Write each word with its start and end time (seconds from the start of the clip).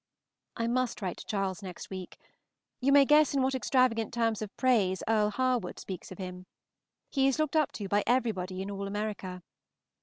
I 0.57 0.65
must 0.65 1.03
write 1.03 1.17
to 1.17 1.25
Charles 1.27 1.61
next 1.61 1.91
week. 1.91 2.17
You 2.79 2.91
may 2.91 3.05
guess 3.05 3.35
in 3.35 3.43
what 3.43 3.53
extravagant 3.53 4.11
terms 4.11 4.41
of 4.41 4.57
praise 4.57 5.03
Earle 5.07 5.29
Harwood 5.29 5.77
speaks 5.77 6.11
of 6.11 6.17
him. 6.17 6.47
He 7.11 7.27
is 7.27 7.37
looked 7.37 7.55
up 7.55 7.71
to 7.73 7.87
by 7.87 8.01
everybody 8.07 8.63
in 8.63 8.71
all 8.71 8.87
America. 8.87 9.43